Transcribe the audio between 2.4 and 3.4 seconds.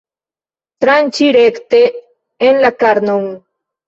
en la karnon.